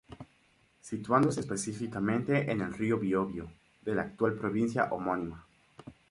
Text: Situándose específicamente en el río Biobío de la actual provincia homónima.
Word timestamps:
Situándose 0.79 1.41
específicamente 1.41 2.51
en 2.51 2.61
el 2.61 2.73
río 2.73 2.97
Biobío 2.97 3.51
de 3.83 3.93
la 3.93 4.01
actual 4.01 4.33
provincia 4.33 4.85
homónima. 4.89 5.45